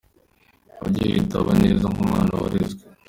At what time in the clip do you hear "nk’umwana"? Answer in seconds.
1.93-2.31